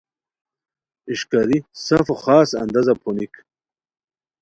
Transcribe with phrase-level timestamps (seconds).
[1.09, 3.33] اݰکاری سفو خاص اندازا پھونیک